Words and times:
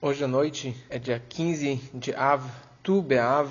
Hoje 0.00 0.22
à 0.22 0.28
noite 0.28 0.76
é 0.88 0.96
dia 0.96 1.20
15 1.28 1.90
de 1.92 2.14
Av, 2.14 2.40
Tu 2.84 3.02
Be'av, 3.02 3.50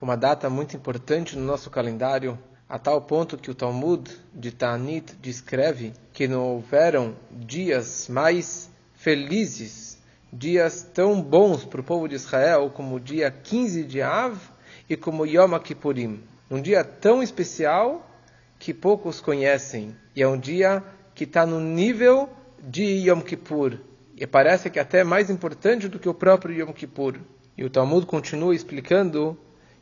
uma 0.00 0.16
data 0.16 0.50
muito 0.50 0.76
importante 0.76 1.38
no 1.38 1.46
nosso 1.46 1.70
calendário, 1.70 2.36
a 2.68 2.80
tal 2.80 3.00
ponto 3.02 3.38
que 3.38 3.48
o 3.48 3.54
Talmud 3.54 4.10
de 4.34 4.50
Ta'anit 4.50 5.14
descreve 5.22 5.92
que 6.12 6.26
não 6.26 6.48
houveram 6.48 7.14
dias 7.30 8.08
mais 8.08 8.68
felizes, 8.94 10.02
dias 10.32 10.82
tão 10.82 11.22
bons 11.22 11.64
para 11.64 11.80
o 11.80 11.84
povo 11.84 12.08
de 12.08 12.16
Israel 12.16 12.72
como 12.74 12.96
o 12.96 13.00
dia 13.00 13.30
15 13.30 13.84
de 13.84 14.02
Av 14.02 14.36
e 14.90 14.96
como 14.96 15.24
Yom 15.24 15.56
Kippurim. 15.60 16.24
Um 16.50 16.60
dia 16.60 16.82
tão 16.82 17.22
especial 17.22 18.04
que 18.58 18.74
poucos 18.74 19.20
conhecem, 19.20 19.94
e 20.16 20.24
é 20.24 20.26
um 20.26 20.40
dia 20.40 20.82
que 21.14 21.22
está 21.22 21.46
no 21.46 21.60
nível 21.60 22.28
de 22.60 22.82
Yom 23.08 23.20
Kippur, 23.20 23.78
e 24.16 24.26
parece 24.26 24.70
que 24.70 24.78
até 24.78 25.02
mais 25.02 25.30
importante 25.30 25.88
do 25.88 25.98
que 25.98 26.08
o 26.08 26.14
próprio 26.14 26.54
Yom 26.54 26.72
Kippur. 26.72 27.18
E 27.56 27.64
o 27.64 27.70
Talmud 27.70 28.06
continua 28.06 28.54
explicando 28.54 29.36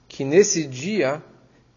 que 0.08 0.24
nesse 0.24 0.66
dia 0.66 1.22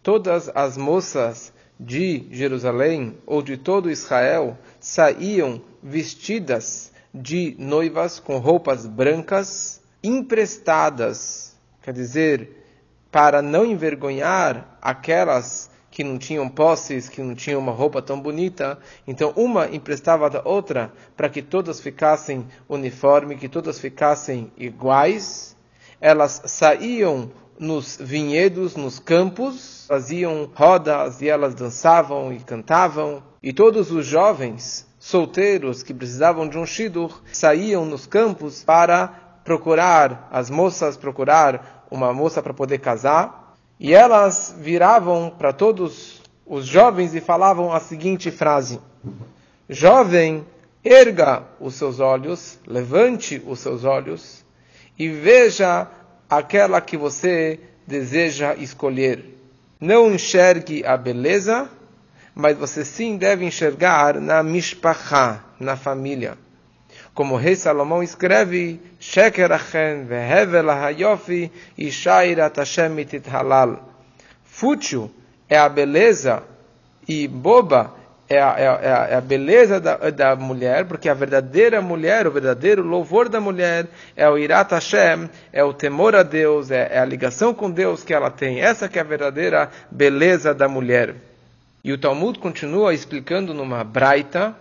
todas 0.02 0.50
as 0.54 0.76
moças 0.76 1.52
de 1.78 2.26
Jerusalém 2.30 3.18
ou 3.26 3.42
de 3.42 3.56
todo 3.56 3.90
Israel 3.90 4.56
saíam 4.80 5.60
vestidas 5.82 6.92
de 7.14 7.54
noivas 7.58 8.18
com 8.18 8.38
roupas 8.38 8.86
brancas 8.86 9.80
emprestadas, 10.02 11.56
quer 11.82 11.92
dizer, 11.92 12.64
para 13.10 13.40
não 13.40 13.64
envergonhar 13.64 14.78
aquelas 14.80 15.70
que 15.96 16.04
não 16.04 16.18
tinham 16.18 16.46
posses, 16.46 17.08
que 17.08 17.22
não 17.22 17.34
tinham 17.34 17.58
uma 17.58 17.72
roupa 17.72 18.02
tão 18.02 18.20
bonita. 18.20 18.78
Então, 19.06 19.32
uma 19.34 19.66
emprestava 19.66 20.28
da 20.28 20.42
outra 20.44 20.92
para 21.16 21.26
que 21.26 21.40
todas 21.40 21.80
ficassem 21.80 22.46
uniforme, 22.68 23.34
que 23.34 23.48
todas 23.48 23.78
ficassem 23.78 24.52
iguais. 24.58 25.56
Elas 25.98 26.42
saíam 26.44 27.30
nos 27.58 27.96
vinhedos, 27.98 28.76
nos 28.76 28.98
campos, 28.98 29.86
faziam 29.88 30.50
rodas 30.54 31.22
e 31.22 31.30
elas 31.30 31.54
dançavam 31.54 32.30
e 32.30 32.40
cantavam. 32.40 33.22
E 33.42 33.50
todos 33.50 33.90
os 33.90 34.04
jovens 34.04 34.86
solteiros 34.98 35.82
que 35.82 35.94
precisavam 35.94 36.46
de 36.46 36.58
um 36.58 36.66
shidur 36.66 37.22
saíam 37.32 37.86
nos 37.86 38.06
campos 38.06 38.62
para 38.62 39.40
procurar 39.42 40.28
as 40.30 40.50
moças, 40.50 40.94
procurar 40.98 41.86
uma 41.90 42.12
moça 42.12 42.42
para 42.42 42.52
poder 42.52 42.80
casar. 42.80 43.45
E 43.78 43.94
elas 43.94 44.54
viravam 44.58 45.30
para 45.30 45.52
todos 45.52 46.22
os 46.46 46.66
jovens 46.66 47.14
e 47.14 47.20
falavam 47.20 47.72
a 47.72 47.80
seguinte 47.80 48.30
frase: 48.30 48.80
Jovem, 49.68 50.46
erga 50.82 51.42
os 51.60 51.74
seus 51.74 52.00
olhos, 52.00 52.58
levante 52.66 53.42
os 53.46 53.60
seus 53.60 53.84
olhos 53.84 54.44
e 54.98 55.08
veja 55.08 55.88
aquela 56.28 56.80
que 56.80 56.96
você 56.96 57.60
deseja 57.86 58.54
escolher. 58.54 59.34
Não 59.80 60.12
enxergue 60.12 60.84
a 60.86 60.96
beleza, 60.96 61.68
mas 62.34 62.56
você 62.56 62.84
sim 62.84 63.16
deve 63.16 63.44
enxergar 63.44 64.18
na 64.20 64.42
mishpachá, 64.42 65.44
na 65.60 65.76
família. 65.76 66.38
Como 67.16 67.34
o 67.34 67.38
rei 67.38 67.56
Salomão 67.56 68.02
escreve, 68.02 68.78
Sheker 69.00 69.50
achen 69.50 70.04
vehevel 70.04 70.68
hayofi 70.68 71.50
ishairat 71.78 72.58
Hashem 72.58 72.94
halal. 73.32 73.78
Fútil 74.44 75.10
é 75.48 75.56
a 75.56 75.66
beleza 75.66 76.42
e 77.08 77.26
boba 77.26 77.94
é 78.28 78.38
a, 78.38 78.54
é 78.58 78.68
a, 78.68 79.06
é 79.12 79.14
a 79.14 79.20
beleza 79.22 79.80
da, 79.80 79.96
da, 80.10 80.36
mulher, 80.36 80.84
porque 80.84 81.08
a 81.08 81.14
verdadeira 81.14 81.80
mulher, 81.80 82.26
o 82.26 82.30
verdadeiro 82.30 82.82
louvor 82.82 83.30
da 83.30 83.40
mulher 83.40 83.86
é 84.14 84.28
o 84.28 84.36
Irat 84.36 84.72
Hashem, 84.72 85.30
é 85.50 85.64
o 85.64 85.72
temor 85.72 86.14
a 86.14 86.22
Deus, 86.22 86.70
é, 86.70 86.90
é 86.92 86.98
a 86.98 87.04
ligação 87.06 87.54
com 87.54 87.70
Deus 87.70 88.04
que 88.04 88.12
ela 88.12 88.30
tem. 88.30 88.60
Essa 88.60 88.90
que 88.90 88.98
é 88.98 89.00
a 89.00 89.04
verdadeira 89.04 89.70
beleza 89.90 90.52
da 90.52 90.68
mulher. 90.68 91.14
E 91.82 91.94
o 91.94 91.98
Talmud 91.98 92.38
continua 92.38 92.92
explicando 92.92 93.54
numa 93.54 93.82
braita, 93.82 94.54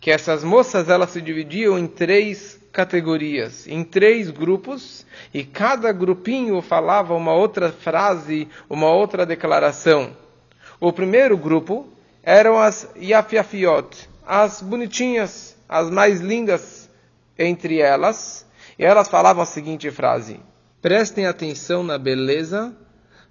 que 0.00 0.10
essas 0.10 0.42
moças 0.42 0.88
elas 0.88 1.10
se 1.10 1.20
dividiam 1.20 1.78
em 1.78 1.86
três 1.86 2.58
categorias, 2.72 3.66
em 3.66 3.84
três 3.84 4.30
grupos, 4.30 5.04
e 5.34 5.44
cada 5.44 5.92
grupinho 5.92 6.62
falava 6.62 7.14
uma 7.14 7.34
outra 7.34 7.70
frase, 7.70 8.48
uma 8.68 8.90
outra 8.90 9.26
declaração. 9.26 10.16
O 10.80 10.92
primeiro 10.92 11.36
grupo 11.36 11.86
eram 12.22 12.58
as 12.58 12.88
yafiafiot, 12.96 14.08
as 14.26 14.62
bonitinhas, 14.62 15.56
as 15.68 15.90
mais 15.90 16.20
lindas 16.20 16.88
entre 17.38 17.78
elas, 17.78 18.46
e 18.78 18.84
elas 18.84 19.08
falavam 19.08 19.42
a 19.42 19.46
seguinte 19.46 19.90
frase: 19.90 20.40
Prestem 20.80 21.26
atenção 21.26 21.82
na 21.82 21.98
beleza, 21.98 22.74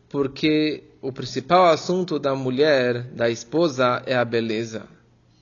porque 0.09 0.83
o 1.01 1.11
principal 1.11 1.65
assunto 1.65 2.19
da 2.19 2.35
mulher, 2.35 3.03
da 3.13 3.29
esposa, 3.29 4.03
é 4.05 4.15
a 4.15 4.25
beleza. 4.25 4.98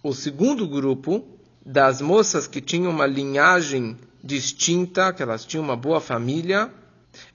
O 0.08 0.14
segundo 0.14 0.66
grupo, 0.66 1.28
das 1.66 2.00
moças 2.00 2.48
que 2.48 2.62
tinham 2.62 2.92
uma 2.92 3.06
linhagem 3.06 3.98
distinta, 4.24 5.12
que 5.12 5.22
elas 5.22 5.44
tinham 5.44 5.66
uma 5.66 5.76
boa 5.76 6.00
família, 6.00 6.72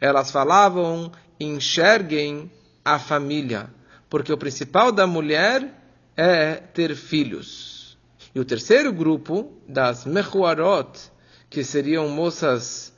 elas 0.00 0.30
falavam: 0.30 1.12
enxerguem 1.38 2.50
a 2.82 2.98
família, 2.98 3.68
porque 4.08 4.32
o 4.32 4.38
principal 4.38 4.90
da 4.90 5.06
mulher 5.06 5.70
é 6.16 6.54
ter 6.54 6.96
filhos. 6.96 7.98
E 8.34 8.40
o 8.40 8.44
terceiro 8.44 8.90
grupo, 8.90 9.52
das 9.68 10.06
mechuarot, 10.06 10.98
que 11.50 11.62
seriam 11.62 12.08
moças 12.08 12.90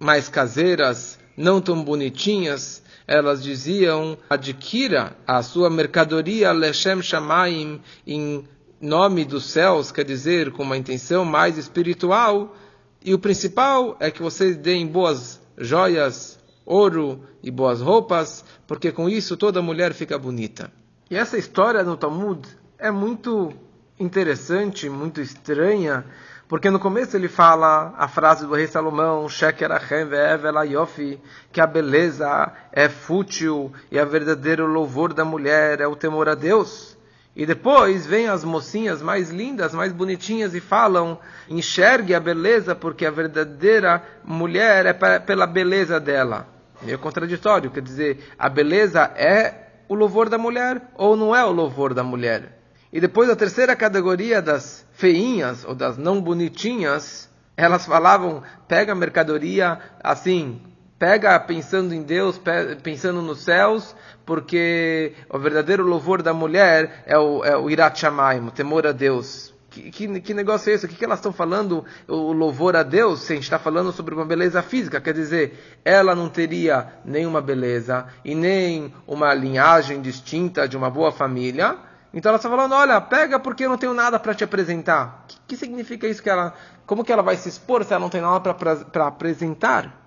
mais 0.00 0.28
caseiras, 0.28 1.16
não 1.36 1.60
tão 1.60 1.84
bonitinhas, 1.84 2.82
elas 3.06 3.40
diziam: 3.40 4.18
adquira 4.28 5.16
a 5.24 5.44
sua 5.44 5.70
mercadoria 5.70 6.50
Leshem 6.50 7.00
Shamaim 7.00 7.80
em 8.04 8.48
nome 8.82 9.24
dos 9.24 9.48
céus, 9.48 9.92
quer 9.92 10.04
dizer, 10.04 10.50
com 10.50 10.64
uma 10.64 10.76
intenção 10.76 11.24
mais 11.24 11.56
espiritual, 11.56 12.56
e 13.04 13.14
o 13.14 13.18
principal 13.18 13.96
é 14.00 14.10
que 14.10 14.20
vocês 14.20 14.56
deem 14.56 14.86
boas 14.86 15.40
joias, 15.56 16.38
ouro 16.66 17.22
e 17.40 17.50
boas 17.50 17.80
roupas, 17.80 18.44
porque 18.66 18.90
com 18.90 19.08
isso 19.08 19.36
toda 19.36 19.62
mulher 19.62 19.94
fica 19.94 20.18
bonita. 20.18 20.70
E 21.08 21.16
essa 21.16 21.38
história 21.38 21.84
no 21.84 21.96
Talmud 21.96 22.48
é 22.76 22.90
muito 22.90 23.52
interessante, 24.00 24.88
muito 24.88 25.20
estranha, 25.20 26.04
porque 26.48 26.68
no 26.68 26.80
começo 26.80 27.16
ele 27.16 27.28
fala 27.28 27.94
a 27.96 28.08
frase 28.08 28.46
do 28.46 28.54
rei 28.54 28.66
Salomão, 28.66 29.26
que 31.52 31.60
a 31.60 31.66
beleza 31.66 32.52
é 32.72 32.88
fútil 32.88 33.72
e 33.92 33.98
a 33.98 34.04
verdadeiro 34.04 34.66
louvor 34.66 35.14
da 35.14 35.24
mulher 35.24 35.80
é 35.80 35.86
o 35.86 35.94
temor 35.94 36.28
a 36.28 36.34
Deus. 36.34 36.96
E 37.34 37.46
depois 37.46 38.06
vêm 38.06 38.28
as 38.28 38.44
mocinhas 38.44 39.00
mais 39.00 39.30
lindas, 39.30 39.72
mais 39.72 39.90
bonitinhas 39.92 40.54
e 40.54 40.60
falam: 40.60 41.18
enxergue 41.48 42.14
a 42.14 42.20
beleza, 42.20 42.74
porque 42.74 43.06
a 43.06 43.10
verdadeira 43.10 44.02
mulher 44.22 44.84
é 44.86 44.92
pela 45.18 45.46
beleza 45.46 45.98
dela. 45.98 46.46
Meio 46.82 46.98
contraditório, 46.98 47.70
quer 47.70 47.82
dizer, 47.82 48.32
a 48.38 48.48
beleza 48.48 49.02
é 49.16 49.68
o 49.88 49.94
louvor 49.94 50.28
da 50.28 50.36
mulher 50.36 50.82
ou 50.94 51.16
não 51.16 51.34
é 51.34 51.44
o 51.44 51.52
louvor 51.52 51.94
da 51.94 52.02
mulher? 52.02 52.58
E 52.92 53.00
depois 53.00 53.30
a 53.30 53.36
terceira 53.36 53.74
categoria 53.74 54.42
das 54.42 54.86
feinhas 54.92 55.64
ou 55.64 55.74
das 55.74 55.96
não 55.96 56.20
bonitinhas, 56.20 57.30
elas 57.56 57.86
falavam: 57.86 58.42
pega 58.68 58.92
a 58.92 58.96
mercadoria 58.96 59.78
assim, 60.02 60.60
pega 61.02 61.36
pensando 61.40 61.92
em 61.92 62.00
Deus, 62.00 62.40
pensando 62.80 63.20
nos 63.20 63.40
céus, 63.40 63.92
porque 64.24 65.14
o 65.28 65.36
verdadeiro 65.36 65.82
louvor 65.82 66.22
da 66.22 66.32
mulher 66.32 67.02
é 67.04 67.18
o, 67.18 67.44
é 67.44 67.56
o 67.56 67.68
Irat 67.68 67.98
Shamayim, 67.98 68.46
o 68.46 68.50
temor 68.52 68.86
a 68.86 68.92
Deus. 68.92 69.52
Que, 69.68 69.90
que, 69.90 70.20
que, 70.20 70.32
negócio 70.32 70.70
é 70.70 70.74
esse? 70.74 70.86
O 70.86 70.88
que, 70.88 70.94
que 70.94 71.04
elas 71.04 71.18
estão 71.18 71.32
falando? 71.32 71.84
O 72.06 72.32
louvor 72.32 72.76
a 72.76 72.84
Deus? 72.84 73.22
Se 73.22 73.32
a 73.32 73.34
gente 73.34 73.42
está 73.42 73.58
falando 73.58 73.90
sobre 73.90 74.14
uma 74.14 74.24
beleza 74.24 74.62
física, 74.62 75.00
quer 75.00 75.12
dizer, 75.12 75.80
ela 75.84 76.14
não 76.14 76.28
teria 76.28 76.92
nenhuma 77.04 77.40
beleza 77.40 78.06
e 78.24 78.32
nem 78.32 78.94
uma 79.04 79.34
linhagem 79.34 80.00
distinta 80.00 80.68
de 80.68 80.76
uma 80.76 80.88
boa 80.88 81.10
família. 81.10 81.78
Então 82.14 82.30
ela 82.30 82.36
está 82.36 82.48
falando, 82.48 82.76
olha, 82.76 83.00
pega 83.00 83.40
porque 83.40 83.64
eu 83.64 83.70
não 83.70 83.76
tenho 83.76 83.92
nada 83.92 84.20
para 84.20 84.34
te 84.34 84.44
apresentar. 84.44 85.24
O 85.24 85.26
que, 85.26 85.36
que 85.48 85.56
significa 85.56 86.06
isso? 86.06 86.22
Que 86.22 86.30
ela, 86.30 86.54
como 86.86 87.02
que 87.02 87.12
ela 87.12 87.24
vai 87.24 87.34
se 87.34 87.48
expor 87.48 87.82
se 87.82 87.92
ela 87.92 88.02
não 88.02 88.08
tem 88.08 88.20
nada 88.20 88.54
para 88.54 89.08
apresentar? 89.08 90.01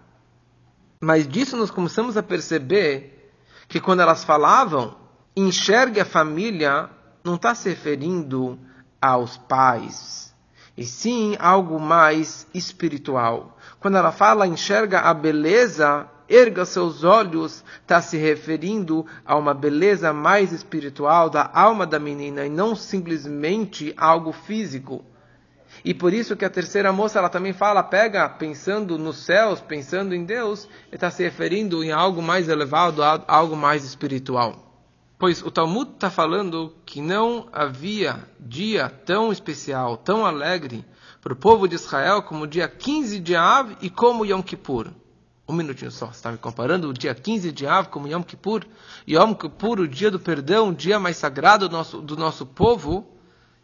Mas 1.05 1.27
disso 1.27 1.55
nós 1.55 1.69
começamos 1.69 2.17
a 2.17 2.23
perceber 2.23 3.31
que 3.67 3.79
quando 3.79 3.99
elas 3.99 4.23
falavam, 4.23 4.97
enxergue 5.37 5.99
a 5.99 6.05
família, 6.05 6.89
não 7.23 7.35
está 7.35 7.53
se 7.53 7.69
referindo 7.69 8.57
aos 8.99 9.37
pais, 9.37 10.33
e 10.75 10.83
sim 10.83 11.35
algo 11.37 11.79
mais 11.79 12.47
espiritual. 12.55 13.55
Quando 13.79 13.97
ela 13.97 14.11
fala 14.11 14.47
enxerga 14.47 15.01
a 15.01 15.13
beleza, 15.13 16.09
erga 16.27 16.65
seus 16.65 17.03
olhos, 17.03 17.63
está 17.83 18.01
se 18.01 18.17
referindo 18.17 19.05
a 19.23 19.35
uma 19.37 19.53
beleza 19.53 20.11
mais 20.11 20.51
espiritual 20.51 21.29
da 21.29 21.47
alma 21.53 21.85
da 21.85 21.99
menina 21.99 22.47
e 22.47 22.49
não 22.49 22.75
simplesmente 22.75 23.93
algo 23.95 24.31
físico. 24.31 25.05
E 25.83 25.93
por 25.93 26.13
isso 26.13 26.35
que 26.35 26.45
a 26.45 26.49
terceira 26.49 26.91
moça, 26.91 27.19
ela 27.19 27.29
também 27.29 27.53
fala, 27.53 27.83
pega, 27.83 28.29
pensando 28.29 28.97
nos 28.97 29.17
céus, 29.17 29.61
pensando 29.61 30.15
em 30.15 30.23
Deus, 30.23 30.67
está 30.91 31.11
se 31.11 31.23
referindo 31.23 31.83
em 31.83 31.91
algo 31.91 32.21
mais 32.21 32.49
elevado, 32.49 33.01
algo 33.03 33.55
mais 33.55 33.83
espiritual. 33.83 34.65
Pois 35.17 35.41
o 35.41 35.49
Talmud 35.49 35.91
está 35.91 36.09
falando 36.09 36.75
que 36.85 37.01
não 37.01 37.47
havia 37.51 38.27
dia 38.39 38.89
tão 38.89 39.31
especial, 39.31 39.95
tão 39.95 40.25
alegre 40.25 40.85
para 41.21 41.33
o 41.33 41.37
povo 41.37 41.67
de 41.67 41.75
Israel 41.75 42.21
como 42.21 42.43
o 42.43 42.47
dia 42.47 42.67
15 42.67 43.19
de 43.19 43.35
Av 43.35 43.75
e 43.81 43.89
como 43.89 44.25
Yom 44.25 44.41
Kippur. 44.41 44.91
Um 45.47 45.53
minutinho 45.53 45.89
só, 45.89 46.07
você 46.07 46.17
está 46.17 46.31
me 46.31 46.37
comparando 46.37 46.89
o 46.89 46.93
dia 46.93 47.15
15 47.15 47.51
de 47.51 47.65
Av 47.65 47.87
como 47.87 48.07
Yom 48.07 48.23
Kippur? 48.23 48.65
Yom 49.07 49.33
Kippur, 49.33 49.79
o 49.79 49.87
dia 49.87 50.11
do 50.11 50.19
perdão, 50.19 50.69
o 50.69 50.75
dia 50.75 50.99
mais 50.99 51.17
sagrado 51.17 51.69
do 51.69 51.75
nosso, 51.75 52.01
do 52.01 52.17
nosso 52.17 52.45
povo, 52.45 53.07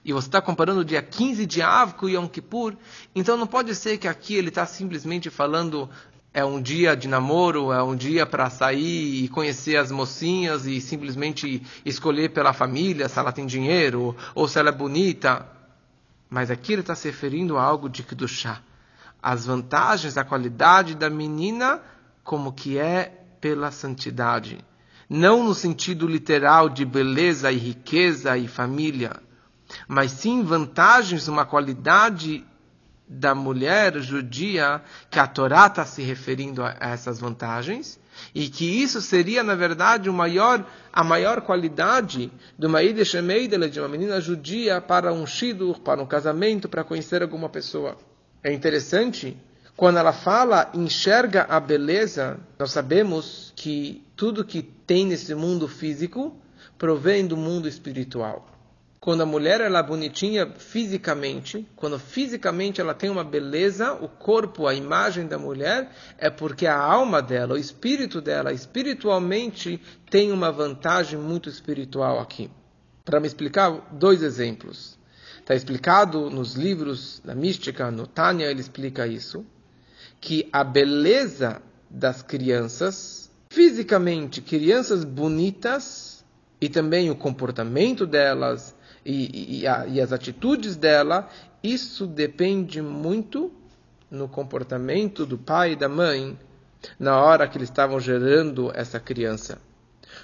e 0.04 0.12
você 0.14 0.28
está 0.28 0.42
comparando 0.42 0.82
o 0.82 0.86
dia 0.86 1.02
15 1.02 1.46
de 1.46 1.62
Av 1.62 1.94
com 1.94 2.10
Yom 2.10 2.28
Kippur, 2.28 2.76
então 3.14 3.38
não 3.38 3.46
pode 3.46 3.76
ser 3.76 3.98
que 3.98 4.08
aqui 4.08 4.36
ele 4.36 4.50
está 4.50 4.66
simplesmente 4.66 5.30
falando 5.30 5.90
é 6.34 6.46
um 6.46 6.62
dia 6.62 6.96
de 6.96 7.10
namoro, 7.10 7.74
é 7.74 7.84
um 7.84 7.96
dia 7.96 8.26
para 8.26 8.50
sair 8.50 9.24
e 9.24 9.28
conhecer 9.28 9.76
as 9.76 9.92
mocinhas 9.92 10.66
e 10.66 10.80
simplesmente 10.80 11.62
escolher 11.86 12.30
pela 12.30 12.54
família 12.54 13.10
se 13.10 13.20
ela 13.20 13.34
tem 13.34 13.46
dinheiro 13.46 14.16
ou 14.34 14.48
se 14.48 14.58
ela 14.58 14.70
é 14.70 14.72
bonita. 14.72 15.46
Mas 16.30 16.50
aqui 16.50 16.72
ele 16.72 16.82
está 16.82 16.96
se 16.96 17.10
referindo 17.10 17.58
a 17.58 17.64
algo 17.64 17.90
de 17.90 18.02
Kedushá. 18.02 18.62
As 19.22 19.46
vantagens, 19.46 20.18
a 20.18 20.24
qualidade 20.24 20.96
da 20.96 21.10
menina, 21.10 21.82
como 22.24 22.54
que 22.54 22.78
é 22.78 23.12
pela 23.42 23.70
santidade. 23.70 24.64
Não 25.10 25.44
no 25.44 25.54
sentido 25.54 26.08
literal 26.08 26.70
de 26.70 26.86
beleza 26.86 27.52
e 27.52 27.58
riqueza 27.58 28.38
e 28.38 28.48
família, 28.48 29.20
mas 29.88 30.12
sim 30.12 30.44
vantagens, 30.44 31.28
uma 31.28 31.46
qualidade 31.46 32.46
da 33.08 33.36
mulher 33.36 34.00
judia 34.00 34.82
que 35.10 35.20
a 35.20 35.28
Torá 35.28 35.68
está 35.68 35.86
se 35.86 36.02
referindo 36.02 36.64
a 36.64 36.76
essas 36.80 37.20
vantagens 37.20 38.00
e 38.34 38.48
que 38.48 38.66
isso 38.66 39.02
seria 39.02 39.44
na 39.44 39.54
verdade 39.54 40.10
o 40.10 40.14
maior, 40.14 40.66
a 40.94 41.04
maior 41.04 41.42
qualidade 41.42 42.32
de 42.58 42.66
uma 42.66 42.82
Ideshemeidele, 42.82 43.70
de 43.70 43.80
uma 43.80 43.90
menina 43.90 44.22
judia 44.22 44.80
para 44.80 45.12
um 45.12 45.26
shidur, 45.26 45.82
para 45.82 46.02
um 46.02 46.06
casamento, 46.06 46.70
para 46.70 46.86
conhecer 46.86 47.22
alguma 47.22 47.50
pessoa. 47.50 47.98
É 48.42 48.54
interessante 48.54 49.38
quando 49.76 49.98
ela 49.98 50.14
fala 50.14 50.70
enxerga 50.74 51.46
a 51.50 51.60
beleza, 51.60 52.40
nós 52.58 52.72
sabemos 52.72 53.52
que 53.56 54.06
tudo 54.16 54.46
que 54.46 54.62
tem 54.62 55.06
nesse 55.06 55.34
mundo 55.34 55.68
físico 55.68 56.36
provém 56.78 57.26
do 57.26 57.36
mundo 57.36 57.68
espiritual. 57.68 58.48
Quando 59.04 59.22
a 59.22 59.26
mulher 59.26 59.62
ela 59.62 59.80
é 59.80 59.84
bonitinha 59.84 60.46
fisicamente, 60.46 61.68
quando 61.76 61.98
fisicamente 61.98 62.80
ela 62.80 62.94
tem 62.94 63.10
uma 63.10 63.24
beleza, 63.24 63.94
o 63.94 64.08
corpo, 64.08 64.68
a 64.68 64.76
imagem 64.76 65.26
da 65.26 65.40
mulher, 65.40 65.90
é 66.20 66.30
porque 66.30 66.68
a 66.68 66.78
alma 66.78 67.20
dela, 67.20 67.56
o 67.56 67.58
espírito 67.58 68.22
dela, 68.22 68.54
espiritualmente 68.54 69.82
tem 70.08 70.32
uma 70.32 70.52
vantagem 70.52 71.18
muito 71.18 71.50
espiritual 71.50 72.20
aqui. 72.20 72.48
Para 73.04 73.20
me 73.20 73.26
explicar, 73.26 73.72
dois 73.92 74.22
exemplos. 74.22 75.00
Está 75.40 75.56
explicado 75.56 76.30
nos 76.30 76.54
livros 76.54 77.20
da 77.26 77.34
mística, 77.34 77.90
no 77.90 78.06
Tânia, 78.06 78.46
ele 78.46 78.62
explica 78.62 79.08
isso, 79.08 79.44
que 80.20 80.48
a 80.54 80.64
beleza 80.64 81.60
das 81.90 82.22
crianças, 82.22 83.32
fisicamente, 83.50 84.42
crianças 84.42 85.04
bonitas, 85.04 86.24
e 86.62 86.70
também 86.70 87.10
o 87.10 87.16
comportamento 87.16 88.06
delas, 88.06 88.76
e, 89.06 89.62
e, 89.62 89.68
a, 89.68 89.88
e 89.88 90.00
as 90.00 90.12
atitudes 90.12 90.76
dela, 90.76 91.30
isso 91.64 92.06
depende 92.06 92.82
muito 92.82 93.52
no 94.10 94.28
comportamento 94.28 95.26
do 95.26 95.38
pai 95.38 95.74
e 95.74 95.76
da 95.76 95.88
mãe 95.88 96.38
na 97.00 97.20
hora 97.20 97.48
que 97.48 97.58
eles 97.58 97.70
estavam 97.70 98.00
gerando 98.00 98.72
essa 98.76 99.00
criança. 99.00 99.60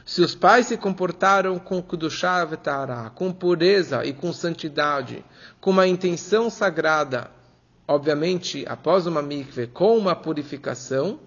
Se 0.06 0.22
os 0.22 0.36
pais 0.36 0.68
se 0.68 0.78
comportaram 0.78 1.58
com 1.60 1.82
Kudushá 1.82 2.48
com 3.16 3.32
pureza 3.32 4.06
e 4.06 4.14
com 4.14 4.34
santidade, 4.34 5.24
com 5.62 5.72
uma 5.72 5.88
intenção 5.88 6.50
sagrada, 6.50 7.32
obviamente, 7.88 8.66
após 8.68 9.08
uma 9.08 9.22
mikve, 9.22 9.68
com 9.68 9.98
uma 9.98 10.16
purificação, 10.16 11.20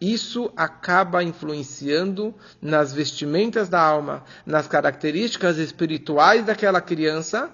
isso 0.00 0.50
acaba 0.56 1.22
influenciando 1.22 2.34
nas 2.60 2.92
vestimentas 2.92 3.68
da 3.68 3.80
alma, 3.80 4.24
nas 4.46 4.66
características 4.66 5.58
espirituais 5.58 6.44
daquela 6.44 6.80
criança 6.80 7.50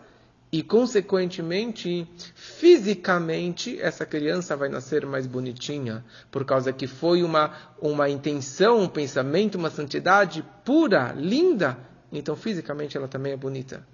e, 0.52 0.62
consequentemente, 0.62 2.08
fisicamente, 2.34 3.80
essa 3.80 4.06
criança 4.06 4.56
vai 4.56 4.68
nascer 4.68 5.04
mais 5.04 5.26
bonitinha, 5.26 6.04
por 6.30 6.44
causa 6.44 6.72
que 6.72 6.86
foi 6.86 7.24
uma, 7.24 7.52
uma 7.80 8.08
intenção, 8.08 8.80
um 8.80 8.88
pensamento, 8.88 9.56
uma 9.56 9.70
santidade 9.70 10.44
pura, 10.64 11.12
linda, 11.16 11.76
então 12.12 12.36
fisicamente 12.36 12.96
ela 12.96 13.08
também 13.08 13.32
é 13.32 13.36
bonita. 13.36 13.84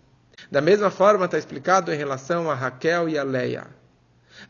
Da 0.51 0.61
mesma 0.61 0.91
forma 0.91 1.25
está 1.25 1.39
explicado 1.39 1.93
em 1.93 1.97
relação 1.97 2.51
a 2.51 2.55
Raquel 2.55 3.09
e 3.09 3.17
a 3.17 3.23
Leia. 3.23 3.67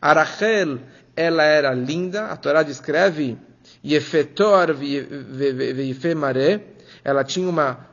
A 0.01 0.11
Rachel, 0.11 0.79
ela 1.15 1.43
era 1.43 1.73
linda, 1.73 2.27
a 2.27 2.35
Torá 2.35 2.63
descreve 2.63 3.37
Yefetor 3.85 4.73
Veifemare, 4.73 6.61
ela 7.03 7.23
tinha 7.23 7.49
uma, 7.49 7.85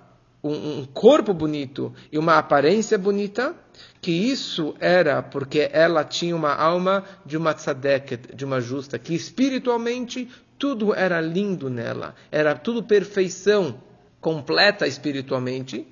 um, 0.43 0.81
um 0.81 0.85
corpo 0.87 1.35
bonito 1.35 1.93
e 2.13 2.19
uma 2.19 2.39
aparência 2.39 2.97
bonita, 2.97 3.55
que 4.01 4.13
isso 4.13 4.75
era 4.79 5.23
porque 5.23 5.69
ela 5.73 6.05
tinha 6.05 6.37
uma 6.37 6.55
alma 6.55 7.05
de 7.27 7.37
uma 7.37 7.53
tzadeket, 7.53 8.35
de 8.35 8.45
uma 8.45 8.61
justa, 8.61 8.99
que 8.99 9.15
espiritualmente 9.15 10.29
tudo 10.59 10.95
era 10.95 11.21
lindo 11.21 11.69
nela, 11.69 12.15
era 12.31 12.55
tudo 12.55 12.83
perfeição 12.83 13.83
completa 14.21 14.87
espiritualmente, 14.87 15.87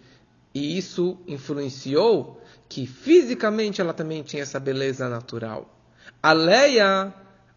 e 0.55 0.77
isso 0.77 1.19
influenciou 1.27 2.41
que 2.69 2.87
fisicamente 2.87 3.81
ela 3.81 3.95
também 3.95 4.23
tinha 4.23 4.43
essa 4.43 4.61
beleza 4.61 5.09
natural. 5.09 5.75
A 6.23 6.33
Leia 6.33 7.15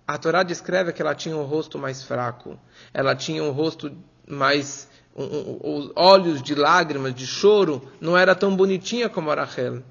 a 0.08 0.18
Torá 0.18 0.44
descreve 0.44 0.92
que 0.92 1.02
ela 1.02 1.16
tinha 1.16 1.36
um 1.36 1.44
rosto 1.44 1.78
mais 1.78 2.04
fraco, 2.04 2.60
ela 2.94 3.16
tinha 3.16 3.44
um 3.44 3.52
rosto 3.52 3.92
mais. 4.28 4.90
Um, 5.14 5.24
um, 5.24 5.60
os 5.62 5.92
olhos 5.96 6.42
de 6.42 6.56
lágrimas, 6.56 7.14
de 7.14 7.28
choro, 7.28 7.82
não 8.00 8.18
era 8.18 8.34
tão 8.34 8.56
bonitinha 8.56 9.10
como 9.10 9.30
a 9.30 9.36
Rachel. 9.36 9.84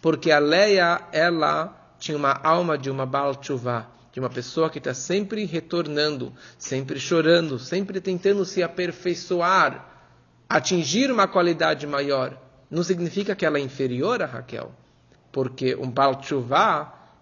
Porque 0.00 0.30
a 0.30 0.38
Leia, 0.38 1.02
ela 1.12 1.92
tinha 1.98 2.16
uma 2.16 2.32
alma 2.42 2.78
de 2.78 2.90
uma 2.90 3.04
Baal 3.04 3.34
de 4.18 4.20
uma 4.20 4.30
pessoa 4.30 4.70
que 4.70 4.78
está 4.78 4.94
sempre 4.94 5.44
retornando, 5.44 6.32
sempre 6.56 6.98
chorando, 6.98 7.58
sempre 7.58 8.00
tentando 8.00 8.44
se 8.44 8.62
aperfeiçoar, 8.62 9.86
atingir 10.48 11.10
uma 11.10 11.28
qualidade 11.28 11.86
maior. 11.86 12.36
Não 12.70 12.82
significa 12.82 13.36
que 13.36 13.44
ela 13.44 13.58
é 13.58 13.60
inferior 13.60 14.22
a 14.22 14.26
Raquel, 14.26 14.72
porque 15.30 15.76
um 15.76 15.90
Baal 15.90 16.20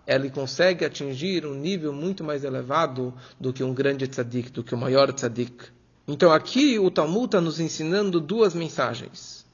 ele 0.06 0.30
consegue 0.30 0.84
atingir 0.84 1.44
um 1.44 1.54
nível 1.54 1.92
muito 1.92 2.22
mais 2.22 2.44
elevado 2.44 3.12
do 3.40 3.52
que 3.52 3.64
um 3.64 3.74
grande 3.74 4.06
tzadik, 4.06 4.50
do 4.50 4.62
que 4.62 4.74
o 4.74 4.78
maior 4.78 5.12
tzadik. 5.12 5.64
Então 6.06 6.30
aqui 6.32 6.78
o 6.78 6.90
Talmud 6.90 7.26
está 7.26 7.40
nos 7.40 7.58
ensinando 7.58 8.20
duas 8.20 8.54
mensagens. 8.54 9.44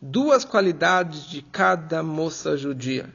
Duas 0.00 0.44
qualidades 0.44 1.26
de 1.26 1.40
cada 1.40 2.02
moça 2.02 2.56
judia. 2.56 3.08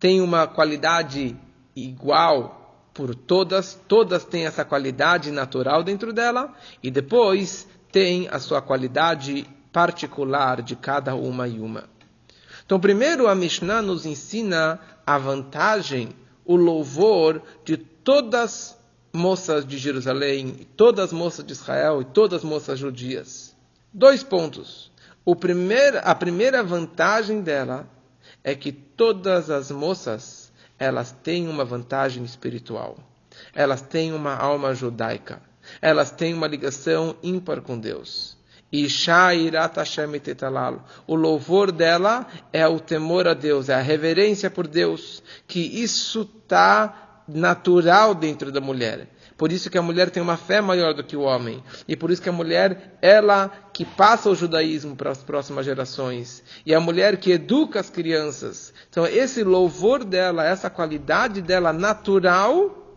Tem 0.00 0.20
uma 0.20 0.48
qualidade 0.48 1.36
igual 1.76 2.90
por 2.92 3.14
todas, 3.14 3.78
todas 3.86 4.24
têm 4.24 4.46
essa 4.46 4.64
qualidade 4.64 5.30
natural 5.30 5.82
dentro 5.82 6.12
dela, 6.12 6.52
e 6.82 6.90
depois 6.90 7.66
tem 7.90 8.28
a 8.28 8.38
sua 8.38 8.60
qualidade 8.60 9.46
particular 9.72 10.60
de 10.60 10.76
cada 10.76 11.14
uma 11.14 11.48
e 11.48 11.58
uma. 11.58 11.84
Então, 12.64 12.78
primeiro 12.78 13.28
a 13.28 13.34
Mishnah 13.34 13.80
nos 13.80 14.04
ensina 14.04 14.78
a 15.06 15.18
vantagem 15.18 16.10
o 16.44 16.56
louvor 16.56 17.42
de 17.64 17.76
todas 17.76 18.78
moças 19.12 19.66
de 19.66 19.78
Jerusalém, 19.78 20.66
todas 20.76 21.06
as 21.06 21.12
moças 21.12 21.44
de 21.44 21.52
Israel 21.52 22.00
e 22.00 22.04
todas 22.04 22.38
as 22.38 22.44
moças 22.44 22.78
judias. 22.78 23.54
Dois 23.92 24.22
pontos. 24.22 24.90
O 25.24 25.36
primeiro, 25.36 26.00
a 26.02 26.14
primeira 26.14 26.62
vantagem 26.62 27.42
dela 27.42 27.86
é 28.42 28.54
que 28.54 28.72
todas 28.72 29.50
as 29.50 29.70
moças 29.70 30.50
elas 30.78 31.12
têm 31.22 31.48
uma 31.48 31.64
vantagem 31.64 32.24
espiritual. 32.24 32.96
Elas 33.54 33.82
têm 33.82 34.12
uma 34.12 34.34
alma 34.34 34.74
judaica. 34.74 35.40
Elas 35.80 36.10
têm 36.10 36.34
uma 36.34 36.48
ligação 36.48 37.14
ímpar 37.22 37.60
com 37.60 37.78
Deus. 37.78 38.36
O 41.06 41.14
louvor 41.14 41.70
dela 41.70 42.26
é 42.52 42.66
o 42.66 42.80
temor 42.80 43.28
a 43.28 43.34
Deus, 43.34 43.68
é 43.68 43.74
a 43.74 43.80
reverência 43.80 44.50
por 44.50 44.66
Deus, 44.66 45.22
que 45.46 45.60
isso 45.60 46.22
está 46.22 47.22
natural 47.28 48.14
dentro 48.14 48.50
da 48.50 48.60
mulher. 48.60 49.08
Por 49.36 49.50
isso 49.50 49.68
que 49.68 49.76
a 49.76 49.82
mulher 49.82 50.08
tem 50.08 50.22
uma 50.22 50.36
fé 50.36 50.60
maior 50.60 50.94
do 50.94 51.02
que 51.02 51.16
o 51.16 51.22
homem. 51.22 51.62
E 51.88 51.96
por 51.96 52.10
isso 52.10 52.22
que 52.22 52.28
a 52.28 52.32
mulher, 52.32 52.96
ela 53.02 53.50
que 53.72 53.84
passa 53.84 54.30
o 54.30 54.34
judaísmo 54.34 54.94
para 54.94 55.10
as 55.10 55.22
próximas 55.22 55.66
gerações. 55.66 56.44
E 56.64 56.72
a 56.72 56.78
mulher 56.78 57.16
que 57.16 57.32
educa 57.32 57.80
as 57.80 57.90
crianças. 57.90 58.72
Então, 58.88 59.04
esse 59.04 59.42
louvor 59.42 60.04
dela, 60.04 60.46
essa 60.46 60.70
qualidade 60.70 61.42
dela 61.42 61.72
natural, 61.72 62.96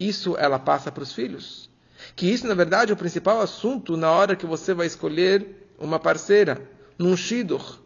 isso 0.00 0.34
ela 0.38 0.58
passa 0.58 0.90
para 0.90 1.02
os 1.02 1.12
filhos. 1.12 1.68
Que 2.16 2.32
isso, 2.32 2.46
na 2.46 2.54
verdade, 2.54 2.90
é 2.90 2.94
o 2.94 2.96
principal 2.96 3.42
assunto 3.42 3.94
na 3.94 4.10
hora 4.10 4.34
que 4.34 4.46
você 4.46 4.72
vai 4.72 4.86
escolher 4.86 5.68
uma 5.78 6.00
parceira, 6.00 6.66
num 6.98 7.14
shidduch. 7.14 7.78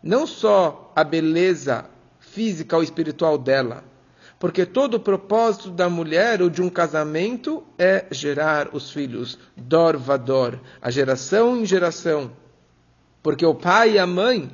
Não 0.00 0.24
só 0.24 0.92
a 0.94 1.02
beleza 1.02 1.90
física 2.20 2.76
ou 2.76 2.82
espiritual 2.82 3.36
dela, 3.36 3.82
porque 4.38 4.64
todo 4.64 4.94
o 4.94 5.00
propósito 5.00 5.70
da 5.70 5.90
mulher 5.90 6.40
ou 6.40 6.48
de 6.48 6.62
um 6.62 6.70
casamento 6.70 7.62
é 7.76 8.06
gerar 8.12 8.70
os 8.72 8.90
filhos, 8.90 9.36
dor 9.56 9.96
vador, 9.96 10.58
a 10.80 10.90
geração 10.90 11.56
em 11.56 11.66
geração. 11.66 12.30
Porque 13.20 13.44
o 13.44 13.54
pai 13.54 13.94
e 13.94 13.98
a 13.98 14.06
mãe, 14.06 14.48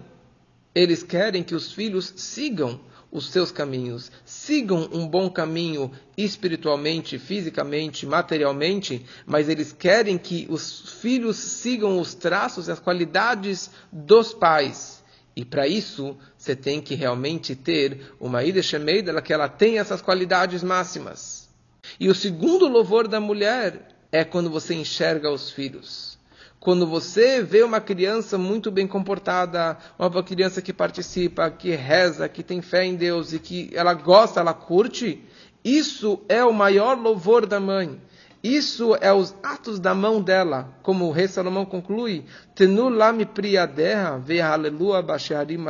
eles 0.74 1.02
querem 1.02 1.44
que 1.44 1.54
os 1.54 1.72
filhos 1.72 2.14
sigam 2.16 2.80
os 3.10 3.30
seus 3.30 3.50
caminhos, 3.50 4.10
sigam 4.24 4.88
um 4.92 5.06
bom 5.06 5.30
caminho 5.30 5.90
espiritualmente, 6.16 7.18
fisicamente, 7.18 8.04
materialmente, 8.06 9.04
mas 9.24 9.48
eles 9.48 9.72
querem 9.72 10.18
que 10.18 10.46
os 10.50 11.00
filhos 11.00 11.36
sigam 11.36 11.98
os 11.98 12.14
traços 12.14 12.68
e 12.68 12.72
as 12.72 12.80
qualidades 12.80 13.70
dos 13.90 14.34
pais. 14.34 15.02
E 15.34 15.44
para 15.44 15.68
isso, 15.68 16.16
você 16.36 16.56
tem 16.56 16.80
que 16.80 16.94
realmente 16.94 17.54
ter 17.54 18.14
uma 18.18 18.42
Ida 18.42 18.62
Shemeida, 18.62 19.20
que 19.20 19.32
ela 19.32 19.48
tem 19.48 19.78
essas 19.78 20.00
qualidades 20.00 20.62
máximas. 20.62 21.48
E 22.00 22.08
o 22.08 22.14
segundo 22.14 22.66
louvor 22.66 23.06
da 23.06 23.20
mulher 23.20 23.88
é 24.10 24.24
quando 24.24 24.50
você 24.50 24.74
enxerga 24.74 25.30
os 25.30 25.50
filhos. 25.50 26.15
Quando 26.66 26.84
você 26.84 27.44
vê 27.44 27.62
uma 27.62 27.80
criança 27.80 28.36
muito 28.36 28.72
bem 28.72 28.88
comportada, 28.88 29.78
uma 29.96 30.20
criança 30.24 30.60
que 30.60 30.72
participa, 30.72 31.48
que 31.48 31.70
reza, 31.76 32.28
que 32.28 32.42
tem 32.42 32.60
fé 32.60 32.84
em 32.84 32.96
Deus 32.96 33.32
e 33.32 33.38
que 33.38 33.70
ela 33.72 33.94
gosta, 33.94 34.40
ela 34.40 34.52
curte, 34.52 35.24
isso 35.64 36.18
é 36.28 36.44
o 36.44 36.52
maior 36.52 36.98
louvor 36.98 37.46
da 37.46 37.60
mãe. 37.60 38.00
Isso 38.42 38.96
é 39.00 39.12
os 39.12 39.32
atos 39.44 39.78
da 39.78 39.94
mão 39.94 40.20
dela, 40.20 40.68
como 40.82 41.04
o 41.04 41.12
rei 41.12 41.28
Salomão 41.28 41.64
conclui. 41.64 42.24
Tenu 42.52 42.88
lami 42.88 43.24
priaderra, 43.24 44.18
ve 44.18 44.40
aleluia 44.40 45.00
baixarim 45.00 45.64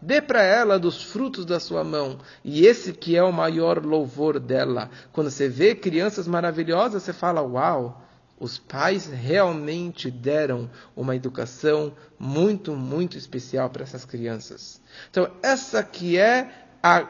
Dê 0.00 0.22
para 0.22 0.42
ela 0.42 0.78
dos 0.78 1.02
frutos 1.02 1.44
da 1.44 1.60
sua 1.60 1.84
mão. 1.84 2.16
E 2.42 2.64
esse 2.66 2.94
que 2.94 3.18
é 3.18 3.22
o 3.22 3.30
maior 3.30 3.84
louvor 3.84 4.40
dela. 4.40 4.88
Quando 5.12 5.30
você 5.30 5.46
vê 5.46 5.74
crianças 5.74 6.26
maravilhosas, 6.26 7.02
você 7.02 7.12
fala, 7.12 7.42
uau, 7.42 8.02
os 8.42 8.58
pais 8.58 9.06
realmente 9.06 10.10
deram 10.10 10.68
uma 10.96 11.14
educação 11.14 11.92
muito, 12.18 12.74
muito 12.74 13.16
especial 13.16 13.70
para 13.70 13.84
essas 13.84 14.04
crianças. 14.04 14.80
Então, 15.08 15.30
essa 15.44 15.80
que 15.84 16.18
é 16.18 16.50
a 16.82 17.06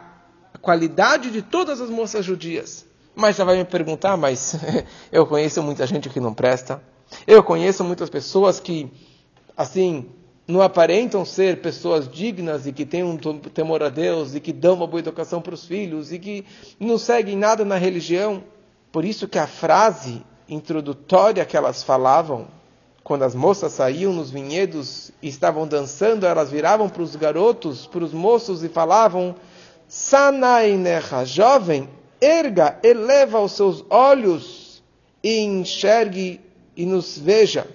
qualidade 0.61 1.31
de 1.31 1.41
todas 1.41 1.81
as 1.81 1.89
moças 1.89 2.23
judias. 2.23 2.85
Mas 3.15 3.37
já 3.37 3.45
vai 3.45 3.57
me 3.57 3.65
perguntar, 3.65 4.15
mas 4.15 4.57
eu 5.11 5.27
conheço 5.27 5.62
muita 5.62 5.87
gente 5.87 6.11
que 6.11 6.21
não 6.21 6.35
presta. 6.35 6.83
Eu 7.27 7.43
conheço 7.43 7.83
muitas 7.83 8.11
pessoas 8.11 8.61
que, 8.61 8.93
assim, 9.57 10.11
não 10.47 10.61
aparentam 10.61 11.25
ser 11.25 11.62
pessoas 11.62 12.07
dignas 12.11 12.67
e 12.67 12.75
que 12.75 12.85
têm 12.85 13.03
um 13.03 13.17
temor 13.17 13.83
a 13.83 13.89
Deus 13.89 14.35
e 14.35 14.41
que 14.41 14.53
dão 14.53 14.75
uma 14.75 14.87
boa 14.87 15.01
educação 15.01 15.41
para 15.41 15.55
os 15.55 15.65
filhos 15.65 16.12
e 16.12 16.19
que 16.19 16.45
não 16.79 16.99
seguem 16.99 17.39
nada 17.39 17.65
na 17.65 17.77
religião. 17.77 18.45
Por 18.91 19.03
isso 19.03 19.27
que 19.27 19.39
a 19.39 19.47
frase 19.47 20.23
introdutória 20.49 21.45
que 21.45 21.57
elas 21.57 21.83
falavam, 21.83 22.49
quando 23.03 23.25
as 23.25 23.35
moças 23.35 23.73
saíam 23.73 24.13
nos 24.13 24.31
vinhedos 24.31 25.11
e 25.21 25.29
estavam 25.29 25.67
dançando, 25.67 26.25
elas 26.25 26.51
viravam 26.51 26.89
para 26.89 27.03
os 27.03 27.17
garotos, 27.17 27.87
para 27.87 28.05
os 28.05 28.13
moços 28.13 28.63
e 28.63 28.69
falavam: 28.69 29.35
Sanainecha, 29.89 31.25
jovem, 31.25 31.89
erga, 32.21 32.79
eleva 32.83 33.41
os 33.41 33.53
seus 33.53 33.85
olhos 33.91 34.83
e 35.23 35.41
enxergue 35.41 36.41
e 36.77 36.87
nos 36.87 37.19
veja. 37.19 37.67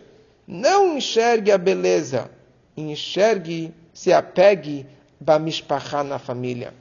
Não 0.48 0.98
enxergue 0.98 1.52
a 1.52 1.58
beleza, 1.58 2.32
enxergue, 2.76 3.74
se 3.94 4.14
apegue 4.14 4.86
bamishpachá 5.20 6.04
na 6.04 6.18
família. 6.18 6.74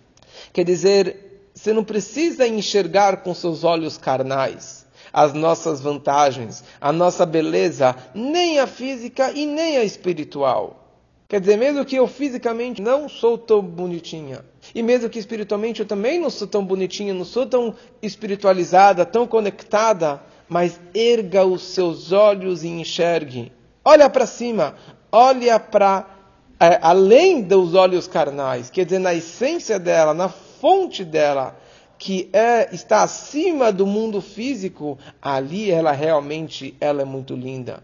Quer 0.52 0.64
dizer, 0.64 1.50
você 1.52 1.72
não 1.72 1.82
precisa 1.82 2.46
enxergar 2.46 3.22
com 3.22 3.34
seus 3.34 3.64
olhos 3.64 3.98
carnais 3.98 4.85
as 5.16 5.32
nossas 5.32 5.80
vantagens, 5.80 6.62
a 6.78 6.92
nossa 6.92 7.24
beleza, 7.24 7.96
nem 8.14 8.58
a 8.58 8.66
física 8.66 9.30
e 9.30 9.46
nem 9.46 9.78
a 9.78 9.82
espiritual. 9.82 10.90
Quer 11.26 11.40
dizer, 11.40 11.56
mesmo 11.56 11.86
que 11.86 11.96
eu 11.96 12.06
fisicamente 12.06 12.82
não 12.82 13.08
sou 13.08 13.38
tão 13.38 13.62
bonitinha, 13.62 14.44
e 14.74 14.82
mesmo 14.82 15.08
que 15.08 15.18
espiritualmente 15.18 15.80
eu 15.80 15.86
também 15.86 16.20
não 16.20 16.28
sou 16.28 16.46
tão 16.46 16.62
bonitinha, 16.62 17.14
não 17.14 17.24
sou 17.24 17.46
tão 17.46 17.74
espiritualizada, 18.02 19.06
tão 19.06 19.26
conectada, 19.26 20.22
mas 20.50 20.78
erga 20.94 21.46
os 21.46 21.62
seus 21.62 22.12
olhos 22.12 22.62
e 22.62 22.68
enxergue. 22.68 23.50
Olha 23.82 24.10
para 24.10 24.26
cima, 24.26 24.74
olha 25.10 25.58
para 25.58 26.04
é, 26.60 26.78
além 26.82 27.40
dos 27.40 27.72
olhos 27.72 28.06
carnais, 28.06 28.68
quer 28.68 28.84
dizer, 28.84 28.98
na 28.98 29.14
essência 29.14 29.78
dela, 29.78 30.12
na 30.12 30.28
fonte 30.28 31.02
dela, 31.06 31.56
que 31.98 32.28
é, 32.32 32.74
está 32.74 33.02
acima 33.02 33.72
do 33.72 33.86
mundo 33.86 34.20
físico, 34.20 34.98
ali 35.20 35.70
ela 35.70 35.92
realmente 35.92 36.76
ela 36.80 37.02
é 37.02 37.04
muito 37.04 37.34
linda. 37.34 37.82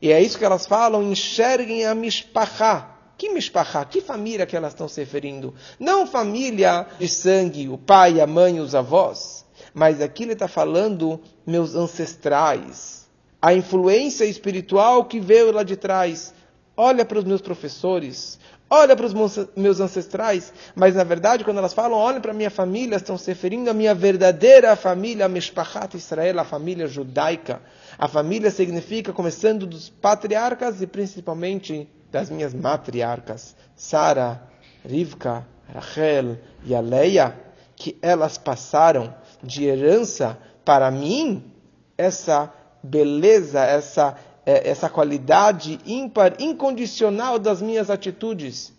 E 0.00 0.10
é 0.10 0.20
isso 0.20 0.38
que 0.38 0.44
elas 0.44 0.66
falam, 0.66 1.02
enxerguem 1.02 1.86
a 1.86 1.94
mishpachá. 1.94 2.96
Que 3.16 3.28
mishpachá? 3.28 3.84
Que 3.84 4.00
família 4.00 4.44
que 4.44 4.56
elas 4.56 4.72
estão 4.72 4.88
se 4.88 5.00
referindo? 5.00 5.54
Não 5.78 6.06
família 6.06 6.88
de 6.98 7.06
sangue, 7.06 7.68
o 7.68 7.78
pai, 7.78 8.20
a 8.20 8.26
mãe, 8.26 8.58
os 8.58 8.74
avós. 8.74 9.44
Mas 9.72 10.00
aqui 10.00 10.24
ele 10.24 10.32
está 10.32 10.48
falando 10.48 11.20
meus 11.46 11.76
ancestrais. 11.76 13.08
A 13.40 13.54
influência 13.54 14.24
espiritual 14.24 15.04
que 15.04 15.20
veio 15.20 15.52
lá 15.52 15.62
de 15.62 15.76
trás. 15.76 16.34
Olha 16.76 17.04
para 17.04 17.18
os 17.18 17.24
meus 17.24 17.40
professores, 17.40 18.40
olha 18.74 18.96
para 18.96 19.04
os 19.04 19.12
meus 19.54 19.80
ancestrais, 19.80 20.50
mas 20.74 20.94
na 20.94 21.04
verdade, 21.04 21.44
quando 21.44 21.58
elas 21.58 21.74
falam, 21.74 21.98
olha 21.98 22.20
para 22.20 22.30
a 22.30 22.34
minha 22.34 22.50
família, 22.50 22.96
estão 22.96 23.18
se 23.18 23.30
referindo 23.30 23.68
à 23.68 23.74
minha 23.74 23.94
verdadeira 23.94 24.74
família, 24.74 25.26
a 25.26 25.28
Mishpachat 25.28 25.94
Israel, 25.94 26.40
a 26.40 26.44
família 26.44 26.86
judaica. 26.86 27.60
A 27.98 28.08
família 28.08 28.50
significa 28.50 29.12
começando 29.12 29.66
dos 29.66 29.90
patriarcas 29.90 30.80
e 30.80 30.86
principalmente 30.86 31.86
das 32.10 32.30
minhas 32.30 32.54
matriarcas, 32.54 33.54
Sara, 33.76 34.42
Rivka, 34.82 35.46
Rachel 35.70 36.38
e 36.64 36.74
Aleia, 36.74 37.38
que 37.76 37.98
elas 38.00 38.38
passaram 38.38 39.14
de 39.42 39.66
herança 39.66 40.38
para 40.64 40.90
mim 40.90 41.52
essa 41.98 42.50
beleza, 42.82 43.60
essa 43.60 44.16
é, 44.44 44.68
essa 44.68 44.88
qualidade 44.88 45.78
ímpar, 45.86 46.34
incondicional 46.38 47.38
das 47.38 47.62
minhas 47.62 47.90
atitudes. 47.90 48.72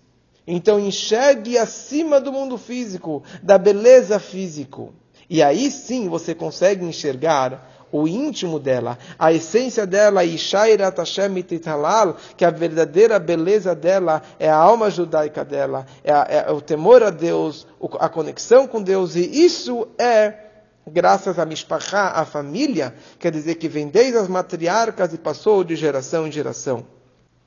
Então 0.46 0.80
enxergue 0.80 1.58
acima 1.58 2.20
do 2.20 2.32
mundo 2.32 2.58
físico, 2.58 3.24
da 3.42 3.58
beleza 3.58 4.20
físico. 4.20 4.94
E 5.30 5.42
aí 5.42 5.72
sim 5.72 6.10
você 6.10 6.36
consegue 6.36 6.86
enxergar 6.86 7.72
o 7.94 8.08
íntimo 8.08 8.60
dela, 8.60 8.98
a 9.20 9.32
essência 9.32 9.86
dela, 9.86 10.26
Ishairat 10.26 10.98
Hashem 10.98 11.44
Titalal, 11.44 12.18
que 12.36 12.44
a 12.44 12.50
verdadeira 12.50 13.20
beleza 13.20 13.76
dela 13.76 14.24
é 14.40 14.50
a 14.50 14.56
alma 14.56 14.90
judaica 14.90 15.46
dela, 15.46 15.86
é, 16.04 16.12
a, 16.12 16.26
é 16.28 16.52
o 16.52 16.60
temor 16.60 17.04
a 17.04 17.12
Deus, 17.12 17.68
a 18.00 18.10
conexão 18.10 18.68
com 18.68 18.82
Deus, 18.82 19.16
e 19.16 19.46
isso 19.46 19.88
é 20.00 20.43
graças 20.88 21.40
a 21.40 21.46
Mishpachá, 21.46 22.10
a 22.10 22.26
família, 22.26 22.96
quer 23.20 23.32
dizer 23.32 23.56
que 23.56 23.68
vem 23.68 23.88
desde 23.88 24.18
as 24.18 24.28
matriarcas 24.28 25.14
e 25.14 25.18
passou 25.18 25.64
de 25.64 25.76
geração 25.76 26.28
em 26.28 26.32
geração. 26.32 26.86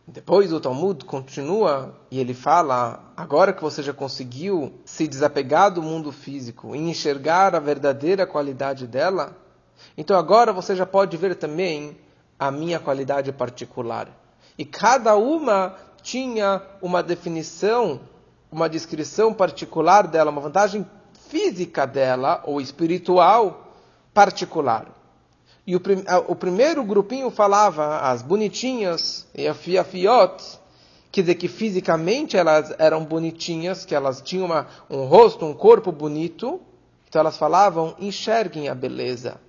Depois 0.08 0.52
o 0.52 0.60
Talmud 0.60 1.04
continua 1.04 1.92
e 2.10 2.20
ele 2.20 2.32
fala: 2.32 3.12
agora 3.16 3.52
que 3.52 3.62
você 3.62 3.82
já 3.82 3.92
conseguiu 3.92 4.72
se 4.84 5.08
desapegar 5.08 5.72
do 5.72 5.82
mundo 5.82 6.12
físico 6.12 6.76
e 6.76 6.78
enxergar 6.78 7.56
a 7.56 7.60
verdadeira 7.60 8.24
qualidade 8.24 8.86
dela, 8.86 9.36
então 9.98 10.16
agora 10.16 10.52
você 10.52 10.76
já 10.76 10.86
pode 10.86 11.16
ver 11.16 11.34
também 11.34 11.98
a 12.38 12.50
minha 12.50 12.78
qualidade 12.78 13.32
particular. 13.32 14.08
E 14.56 14.64
cada 14.64 15.16
uma 15.16 15.74
tinha 16.02 16.62
uma 16.80 17.02
definição, 17.02 18.00
uma 18.50 18.68
descrição 18.68 19.34
particular 19.34 20.06
dela, 20.06 20.30
uma 20.30 20.40
vantagem 20.40 20.86
física 21.28 21.86
dela, 21.86 22.42
ou 22.44 22.60
espiritual, 22.60 23.72
particular. 24.12 24.86
E 25.66 25.74
o, 25.74 25.80
prim, 25.80 26.04
o 26.28 26.36
primeiro 26.36 26.84
grupinho 26.84 27.30
falava 27.30 27.98
as 27.98 28.22
bonitinhas 28.22 29.26
e 29.34 29.48
a 29.48 29.54
fiafiot, 29.54 30.42
quer 31.10 31.22
dizer 31.22 31.34
que 31.34 31.48
fisicamente 31.48 32.36
elas 32.36 32.72
eram 32.78 33.04
bonitinhas, 33.04 33.84
que 33.84 33.94
elas 33.94 34.22
tinham 34.22 34.46
uma, 34.46 34.68
um 34.88 35.04
rosto, 35.06 35.44
um 35.44 35.52
corpo 35.52 35.90
bonito, 35.90 36.60
Então 37.08 37.20
elas 37.20 37.36
falavam: 37.36 37.96
enxerguem 37.98 38.68
a 38.68 38.74
beleza. 38.74 39.40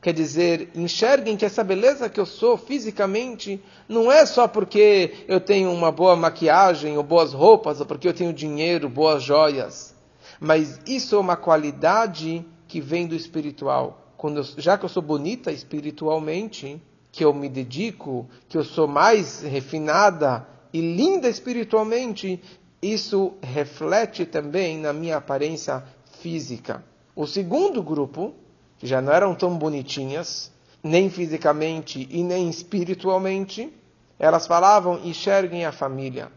Quer 0.00 0.14
dizer, 0.14 0.70
enxerguem 0.76 1.36
que 1.36 1.44
essa 1.44 1.64
beleza 1.64 2.08
que 2.08 2.20
eu 2.20 2.26
sou 2.26 2.56
fisicamente 2.56 3.60
não 3.88 4.12
é 4.12 4.24
só 4.24 4.46
porque 4.46 5.24
eu 5.26 5.40
tenho 5.40 5.72
uma 5.72 5.90
boa 5.90 6.14
maquiagem 6.14 6.96
ou 6.96 7.02
boas 7.02 7.32
roupas, 7.32 7.80
ou 7.80 7.86
porque 7.86 8.06
eu 8.06 8.14
tenho 8.14 8.32
dinheiro, 8.32 8.88
boas 8.88 9.22
joias. 9.22 9.97
Mas 10.40 10.80
isso 10.86 11.16
é 11.16 11.18
uma 11.18 11.36
qualidade 11.36 12.44
que 12.66 12.80
vem 12.80 13.06
do 13.06 13.14
espiritual. 13.14 14.12
Quando 14.16 14.38
eu, 14.38 14.44
já 14.58 14.76
que 14.76 14.84
eu 14.84 14.88
sou 14.88 15.02
bonita 15.02 15.50
espiritualmente, 15.50 16.80
que 17.10 17.24
eu 17.24 17.32
me 17.32 17.48
dedico, 17.48 18.28
que 18.48 18.56
eu 18.56 18.64
sou 18.64 18.86
mais 18.86 19.42
refinada 19.42 20.46
e 20.72 20.80
linda 20.80 21.28
espiritualmente, 21.28 22.42
isso 22.82 23.34
reflete 23.42 24.24
também 24.26 24.78
na 24.78 24.92
minha 24.92 25.16
aparência 25.16 25.82
física. 26.20 26.84
O 27.16 27.26
segundo 27.26 27.82
grupo 27.82 28.34
que 28.78 28.86
já 28.86 29.02
não 29.02 29.12
eram 29.12 29.34
tão 29.34 29.56
bonitinhas, 29.58 30.52
nem 30.82 31.10
fisicamente 31.10 32.06
e 32.10 32.22
nem 32.22 32.48
espiritualmente, 32.48 33.72
elas 34.18 34.46
falavam: 34.46 35.00
enxerguem 35.04 35.64
a 35.64 35.72
família. 35.72 36.30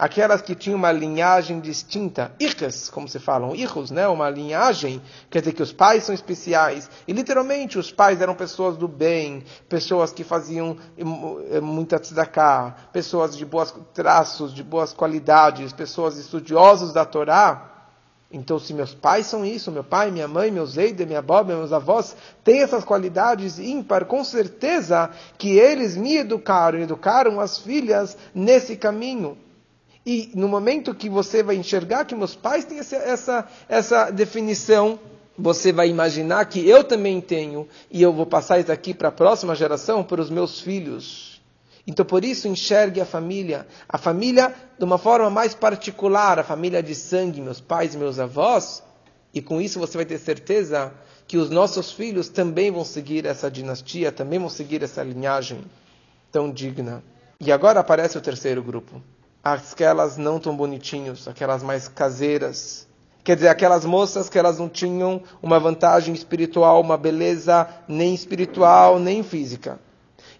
Aquelas 0.00 0.40
que 0.40 0.54
tinham 0.54 0.78
uma 0.78 0.90
linhagem 0.90 1.60
distinta, 1.60 2.32
irres, 2.40 2.88
como 2.88 3.06
se 3.06 3.18
falam, 3.18 3.54
irros, 3.54 3.90
né? 3.90 4.08
uma 4.08 4.30
linhagem, 4.30 4.98
quer 5.28 5.40
dizer 5.40 5.52
que 5.52 5.62
os 5.62 5.74
pais 5.74 6.04
são 6.04 6.14
especiais. 6.14 6.88
E 7.06 7.12
literalmente 7.12 7.78
os 7.78 7.92
pais 7.92 8.18
eram 8.18 8.34
pessoas 8.34 8.78
do 8.78 8.88
bem, 8.88 9.44
pessoas 9.68 10.10
que 10.10 10.24
faziam 10.24 10.74
eh, 10.96 11.60
muita 11.60 11.98
tzedakah, 11.98 12.76
pessoas 12.94 13.36
de 13.36 13.44
bons 13.44 13.74
traços, 13.92 14.54
de 14.54 14.62
boas 14.62 14.94
qualidades, 14.94 15.70
pessoas 15.74 16.16
estudiosos 16.16 16.94
da 16.94 17.04
Torá. 17.04 17.90
Então, 18.32 18.58
se 18.58 18.72
meus 18.72 18.94
pais 18.94 19.26
são 19.26 19.44
isso, 19.44 19.70
meu 19.70 19.84
pai, 19.84 20.10
minha 20.10 20.26
mãe, 20.26 20.50
meus 20.50 20.78
eider, 20.78 21.06
minha 21.06 21.20
boba, 21.20 21.54
meus 21.54 21.74
avós, 21.74 22.16
têm 22.42 22.62
essas 22.62 22.86
qualidades 22.86 23.58
ímpar, 23.58 24.06
com 24.06 24.24
certeza 24.24 25.10
que 25.36 25.58
eles 25.58 25.94
me 25.94 26.16
educaram, 26.16 26.78
educaram 26.78 27.38
as 27.38 27.58
filhas 27.58 28.16
nesse 28.34 28.78
caminho. 28.78 29.36
E 30.04 30.30
no 30.34 30.48
momento 30.48 30.94
que 30.94 31.08
você 31.08 31.42
vai 31.42 31.56
enxergar 31.56 32.04
que 32.04 32.14
meus 32.14 32.34
pais 32.34 32.64
têm 32.64 32.78
essa, 32.78 32.96
essa, 32.96 33.48
essa 33.68 34.10
definição, 34.10 34.98
você 35.36 35.72
vai 35.72 35.88
imaginar 35.88 36.44
que 36.46 36.66
eu 36.66 36.82
também 36.84 37.20
tenho, 37.20 37.68
e 37.90 38.00
eu 38.02 38.12
vou 38.12 38.26
passar 38.26 38.58
isso 38.58 38.72
aqui 38.72 38.94
para 38.94 39.08
a 39.08 39.12
próxima 39.12 39.54
geração, 39.54 40.02
para 40.02 40.20
os 40.20 40.30
meus 40.30 40.60
filhos. 40.60 41.40
Então, 41.86 42.04
por 42.04 42.24
isso, 42.24 42.46
enxergue 42.46 43.00
a 43.00 43.06
família. 43.06 43.66
A 43.88 43.98
família 43.98 44.54
de 44.78 44.84
uma 44.84 44.98
forma 44.98 45.28
mais 45.28 45.54
particular, 45.54 46.38
a 46.38 46.44
família 46.44 46.82
de 46.82 46.94
sangue, 46.94 47.40
meus 47.40 47.60
pais 47.60 47.94
meus 47.94 48.18
avós. 48.18 48.82
E 49.32 49.40
com 49.40 49.60
isso 49.60 49.78
você 49.78 49.96
vai 49.96 50.04
ter 50.04 50.18
certeza 50.18 50.92
que 51.26 51.36
os 51.36 51.50
nossos 51.50 51.92
filhos 51.92 52.28
também 52.28 52.70
vão 52.70 52.84
seguir 52.84 53.24
essa 53.24 53.50
dinastia, 53.50 54.10
também 54.10 54.38
vão 54.38 54.48
seguir 54.48 54.82
essa 54.82 55.02
linhagem 55.02 55.64
tão 56.30 56.50
digna. 56.50 57.02
E 57.40 57.50
agora 57.50 57.80
aparece 57.80 58.18
o 58.18 58.20
terceiro 58.20 58.62
grupo. 58.62 59.00
Aquelas 59.42 60.16
não 60.16 60.38
tão 60.38 60.56
bonitinhos, 60.56 61.26
aquelas 61.26 61.62
mais 61.62 61.88
caseiras. 61.88 62.86
Quer 63.24 63.36
dizer, 63.36 63.48
aquelas 63.48 63.84
moças 63.84 64.28
que 64.28 64.38
elas 64.38 64.58
não 64.58 64.68
tinham 64.68 65.22
uma 65.42 65.58
vantagem 65.58 66.14
espiritual, 66.14 66.80
uma 66.80 66.96
beleza 66.96 67.68
nem 67.86 68.14
espiritual, 68.14 68.98
nem 68.98 69.22
física 69.22 69.78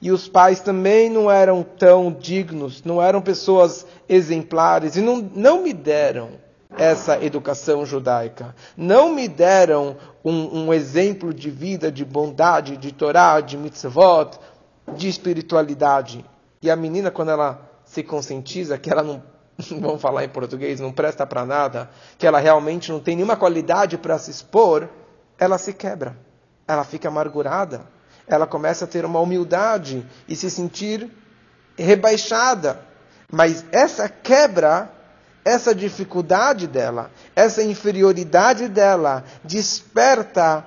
e 0.02 0.10
os 0.10 0.28
pais 0.28 0.60
também 0.60 1.10
não 1.10 1.30
eram 1.30 1.62
tão 1.62 2.10
dignos, 2.10 2.82
não 2.82 3.02
eram 3.02 3.20
pessoas 3.20 3.86
exemplares 4.08 4.96
e 4.96 5.02
não, 5.02 5.30
não 5.34 5.62
me 5.62 5.72
deram 5.72 6.30
essa 6.78 7.22
educação 7.22 7.84
judaica. 7.84 8.54
Não 8.76 9.14
me 9.14 9.28
deram 9.28 9.96
um, 10.24 10.60
um 10.60 10.74
exemplo 10.74 11.34
de 11.34 11.50
vida, 11.50 11.90
de 11.92 12.04
bondade, 12.04 12.76
de 12.76 12.92
Torá, 12.92 13.40
de 13.40 13.56
mitzvot, 13.58 14.38
de 14.96 15.08
espiritualidade. 15.08 16.24
E 16.62 16.70
a 16.70 16.76
menina, 16.76 17.10
quando 17.10 17.32
ela 17.32 17.69
se 17.90 18.02
conscientiza 18.02 18.78
que 18.78 18.90
ela 18.90 19.02
não, 19.02 19.22
vamos 19.80 20.00
falar 20.00 20.24
em 20.24 20.28
português, 20.28 20.80
não 20.80 20.92
presta 20.92 21.26
para 21.26 21.44
nada, 21.44 21.90
que 22.18 22.26
ela 22.26 22.38
realmente 22.38 22.92
não 22.92 23.00
tem 23.00 23.16
nenhuma 23.16 23.36
qualidade 23.36 23.98
para 23.98 24.18
se 24.18 24.30
expor, 24.30 24.88
ela 25.38 25.58
se 25.58 25.72
quebra. 25.72 26.16
Ela 26.66 26.84
fica 26.84 27.08
amargurada 27.08 27.84
ela 28.30 28.46
começa 28.46 28.84
a 28.84 28.88
ter 28.88 29.04
uma 29.04 29.18
humildade 29.18 30.06
e 30.28 30.36
se 30.36 30.48
sentir 30.48 31.10
rebaixada. 31.76 32.80
Mas 33.30 33.64
essa 33.72 34.08
quebra, 34.08 34.88
essa 35.44 35.74
dificuldade 35.74 36.68
dela, 36.68 37.10
essa 37.34 37.60
inferioridade 37.60 38.68
dela, 38.68 39.24
desperta 39.42 40.64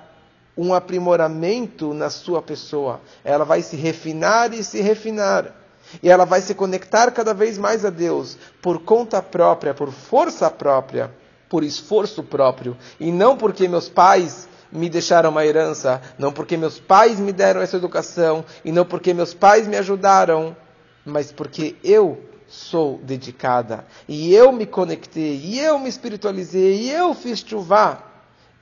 um 0.54 0.74
aprimoramento 0.74 1.94
na 1.94 2.10
sua 2.10 2.42
pessoa. 2.42 3.00
Ela 3.24 3.46
vai 3.46 3.62
se 3.62 3.76
refinar 3.76 4.52
e 4.52 4.62
se 4.62 4.82
refinar. 4.82 5.63
E 6.02 6.08
ela 6.08 6.24
vai 6.24 6.40
se 6.40 6.54
conectar 6.54 7.10
cada 7.10 7.34
vez 7.34 7.58
mais 7.58 7.84
a 7.84 7.90
Deus 7.90 8.36
por 8.60 8.80
conta 8.80 9.22
própria, 9.22 9.74
por 9.74 9.92
força 9.92 10.50
própria, 10.50 11.10
por 11.48 11.62
esforço 11.62 12.22
próprio. 12.22 12.76
E 12.98 13.12
não 13.12 13.36
porque 13.36 13.68
meus 13.68 13.88
pais 13.88 14.48
me 14.72 14.88
deixaram 14.88 15.30
uma 15.30 15.46
herança, 15.46 16.02
não 16.18 16.32
porque 16.32 16.56
meus 16.56 16.80
pais 16.80 17.20
me 17.20 17.32
deram 17.32 17.60
essa 17.60 17.76
educação, 17.76 18.44
e 18.64 18.72
não 18.72 18.84
porque 18.84 19.14
meus 19.14 19.32
pais 19.32 19.68
me 19.68 19.76
ajudaram, 19.76 20.56
mas 21.04 21.30
porque 21.30 21.76
eu 21.84 22.18
sou 22.48 22.98
dedicada, 22.98 23.86
e 24.08 24.34
eu 24.34 24.52
me 24.52 24.66
conectei, 24.66 25.36
e 25.36 25.60
eu 25.60 25.78
me 25.78 25.88
espiritualizei, 25.88 26.82
e 26.82 26.90
eu 26.90 27.14
fiz 27.14 27.38
chuvá. 27.38 28.02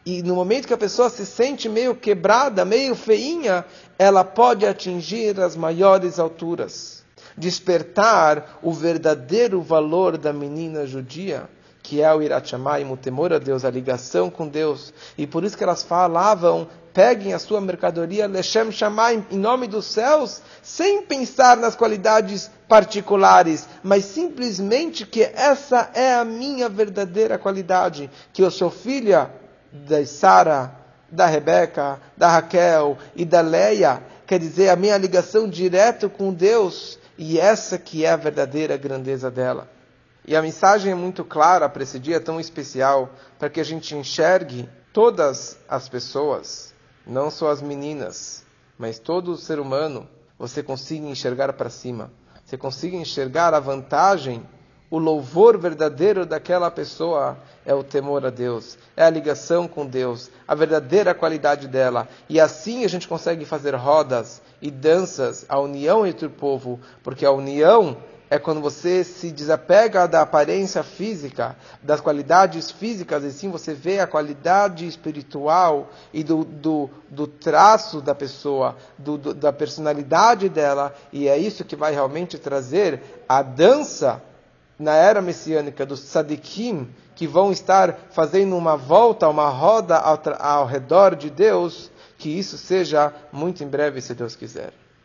E 0.04 0.22
no 0.22 0.34
momento 0.34 0.66
que 0.66 0.74
a 0.74 0.78
pessoa 0.78 1.08
se 1.08 1.24
sente 1.24 1.68
meio 1.68 1.94
quebrada, 1.94 2.64
meio 2.64 2.94
feinha, 2.94 3.64
ela 3.98 4.24
pode 4.24 4.66
atingir 4.66 5.40
as 5.40 5.56
maiores 5.56 6.18
alturas, 6.18 7.01
despertar 7.36 8.58
o 8.62 8.72
verdadeiro 8.72 9.60
valor 9.60 10.16
da 10.16 10.32
menina 10.32 10.86
judia 10.86 11.48
que 11.82 12.00
é 12.00 12.14
o 12.14 12.22
Irat 12.22 12.54
o 12.54 12.96
temor 12.96 13.32
a 13.32 13.38
Deus, 13.38 13.64
a 13.64 13.70
ligação 13.70 14.30
com 14.30 14.46
Deus. 14.46 14.94
E 15.18 15.26
por 15.26 15.42
isso 15.42 15.58
que 15.58 15.64
elas 15.64 15.82
falavam, 15.82 16.68
peguem 16.94 17.34
a 17.34 17.38
sua 17.38 17.60
mercadoria, 17.60 18.26
Lechem 18.26 18.70
Shamayim, 18.70 19.24
em 19.30 19.38
nome 19.38 19.66
dos 19.66 19.86
céus, 19.86 20.40
sem 20.62 21.02
pensar 21.02 21.56
nas 21.56 21.74
qualidades 21.74 22.50
particulares, 22.68 23.68
mas 23.82 24.04
simplesmente 24.04 25.04
que 25.04 25.22
essa 25.22 25.90
é 25.94 26.14
a 26.14 26.24
minha 26.24 26.68
verdadeira 26.68 27.38
qualidade, 27.38 28.08
que 28.32 28.42
eu 28.42 28.50
sou 28.50 28.70
filha 28.70 29.30
da 29.72 30.04
Sara, 30.06 30.72
da 31.10 31.26
Rebeca, 31.26 32.00
da 32.16 32.28
Raquel 32.28 32.96
e 33.14 33.24
da 33.24 33.40
Leia, 33.40 34.02
quer 34.26 34.38
dizer, 34.38 34.70
a 34.70 34.76
minha 34.76 34.96
ligação 34.96 35.48
direta 35.48 36.08
com 36.08 36.32
Deus, 36.32 36.98
e 37.22 37.38
essa 37.38 37.78
que 37.78 38.04
é 38.04 38.10
a 38.10 38.16
verdadeira 38.16 38.76
grandeza 38.76 39.30
dela. 39.30 39.70
E 40.26 40.34
a 40.34 40.42
mensagem 40.42 40.90
é 40.90 40.94
muito 40.94 41.24
clara 41.24 41.68
para 41.68 41.84
esse 41.84 42.00
dia 42.00 42.20
tão 42.20 42.40
especial, 42.40 43.10
para 43.38 43.48
que 43.48 43.60
a 43.60 43.64
gente 43.64 43.94
enxergue 43.94 44.68
todas 44.92 45.56
as 45.68 45.88
pessoas, 45.88 46.74
não 47.06 47.30
só 47.30 47.50
as 47.50 47.62
meninas, 47.62 48.44
mas 48.76 48.98
todo 48.98 49.30
o 49.30 49.36
ser 49.36 49.60
humano, 49.60 50.08
você 50.36 50.64
consiga 50.64 51.06
enxergar 51.06 51.52
para 51.52 51.70
cima. 51.70 52.10
Você 52.44 52.58
consiga 52.58 52.96
enxergar 52.96 53.54
a 53.54 53.60
vantagem, 53.60 54.44
o 54.92 54.98
louvor 54.98 55.56
verdadeiro 55.56 56.26
daquela 56.26 56.70
pessoa 56.70 57.38
é 57.64 57.72
o 57.72 57.82
temor 57.82 58.26
a 58.26 58.28
Deus, 58.28 58.76
é 58.94 59.02
a 59.02 59.08
ligação 59.08 59.66
com 59.66 59.86
Deus, 59.86 60.30
a 60.46 60.54
verdadeira 60.54 61.14
qualidade 61.14 61.66
dela. 61.66 62.06
E 62.28 62.38
assim 62.38 62.84
a 62.84 62.88
gente 62.88 63.08
consegue 63.08 63.46
fazer 63.46 63.74
rodas 63.74 64.42
e 64.60 64.70
danças, 64.70 65.46
a 65.48 65.58
união 65.58 66.06
entre 66.06 66.26
o 66.26 66.30
povo, 66.30 66.78
porque 67.02 67.24
a 67.24 67.32
união 67.32 67.96
é 68.28 68.38
quando 68.38 68.60
você 68.60 69.02
se 69.02 69.30
desapega 69.30 70.06
da 70.06 70.20
aparência 70.20 70.82
física, 70.82 71.56
das 71.82 72.02
qualidades 72.02 72.70
físicas, 72.70 73.24
e 73.24 73.32
sim 73.32 73.50
você 73.50 73.72
vê 73.72 73.98
a 73.98 74.06
qualidade 74.06 74.86
espiritual 74.86 75.88
e 76.12 76.22
do, 76.22 76.44
do, 76.44 76.90
do 77.08 77.26
traço 77.26 78.02
da 78.02 78.14
pessoa, 78.14 78.76
do, 78.98 79.16
do, 79.16 79.32
da 79.32 79.54
personalidade 79.54 80.50
dela, 80.50 80.94
e 81.10 81.28
é 81.28 81.38
isso 81.38 81.64
que 81.64 81.76
vai 81.76 81.94
realmente 81.94 82.36
trazer 82.36 83.24
a 83.26 83.40
dança 83.40 84.22
na 84.82 84.94
era 84.94 85.22
messiânica 85.22 85.86
dos 85.86 86.02
tzadikim, 86.02 86.88
que 87.14 87.26
vão 87.26 87.52
estar 87.52 88.08
fazendo 88.10 88.56
uma 88.56 88.76
volta, 88.76 89.28
uma 89.28 89.48
roda 89.48 89.96
ao, 89.96 90.20
ao 90.38 90.66
redor 90.66 91.14
de 91.14 91.30
Deus, 91.30 91.90
que 92.18 92.28
isso 92.28 92.58
seja 92.58 93.12
muito 93.32 93.62
em 93.62 93.68
breve, 93.68 94.00
se 94.00 94.14
Deus 94.14 94.36
quiser. 94.36 94.81